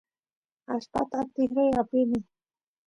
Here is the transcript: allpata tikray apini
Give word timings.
allpata 0.73 1.19
tikray 1.33 1.69
apini 1.81 2.19